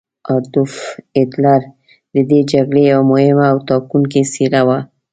[0.35, 0.73] اډولف
[1.17, 1.61] هیټلر
[2.13, 4.79] د دې جګړې یوه مهمه او ټاکونکې څیره وه.